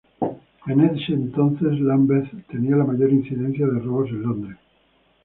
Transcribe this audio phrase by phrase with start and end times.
[0.65, 4.57] En ese entonces Lambeth tenía la mayor incidencia de robos en Londres.